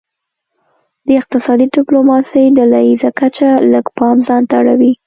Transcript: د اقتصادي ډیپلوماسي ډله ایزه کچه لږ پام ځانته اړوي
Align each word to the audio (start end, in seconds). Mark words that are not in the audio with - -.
د 1.05 1.07
اقتصادي 1.21 1.65
ډیپلوماسي 1.75 2.43
ډله 2.57 2.79
ایزه 2.87 3.09
کچه 3.19 3.49
لږ 3.71 3.85
پام 3.97 4.17
ځانته 4.27 4.53
اړوي 4.61 4.91